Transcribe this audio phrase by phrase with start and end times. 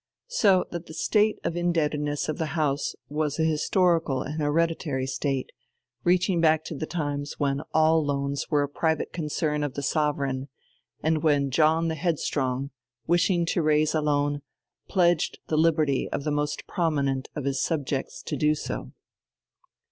[0.29, 5.51] So that the state of indebtedness of the House was an historical and hereditary state,
[6.03, 10.47] reaching back to the times when all loans were a private concern of the Sovereign,
[11.03, 12.71] and when John the Headstrong,
[13.05, 14.41] wishing to raise a loan,
[14.87, 18.93] pledged the liberty of the most prominent of his subjects to do so.